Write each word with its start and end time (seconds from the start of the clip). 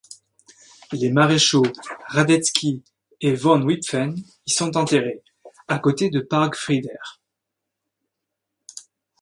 Les 0.93 1.11
maréchaux 1.11 1.61
Radetzky 2.07 2.81
et 3.21 3.35
von 3.35 3.61
Wimpffen 3.61 4.15
y 4.47 4.51
sont 4.51 4.75
enterrés 4.75 5.21
à 5.67 5.77
côté 5.77 6.09
de 6.09 6.21
Pargfrieder. 6.21 6.97